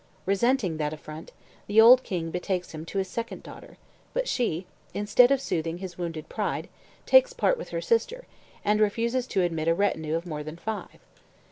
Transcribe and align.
Resenting 0.25 0.77
that 0.77 0.93
affront, 0.93 1.31
the 1.67 1.79
old 1.79 2.01
king 2.01 2.31
betakes 2.31 2.71
him 2.71 2.85
to 2.87 2.97
his 2.97 3.07
second 3.07 3.43
daughter; 3.43 3.77
but 4.15 4.27
she, 4.27 4.65
instead 4.95 5.29
of 5.29 5.39
soothing 5.39 5.77
his 5.77 5.95
wounded 5.95 6.27
pride, 6.27 6.69
takes 7.05 7.33
part 7.33 7.55
with 7.55 7.69
her 7.69 7.81
sister, 7.81 8.25
and 8.65 8.79
refuses 8.81 9.27
to 9.27 9.43
admit 9.43 9.67
a 9.67 9.75
retinue 9.75 10.15
of 10.15 10.25
more 10.25 10.41
than 10.41 10.57
five. 10.57 10.97